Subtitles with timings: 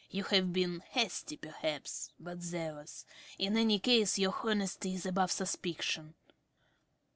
[0.09, 3.05] You have been hasty, perhaps, but zealous.
[3.37, 6.15] In any case, your honesty is above suspicion.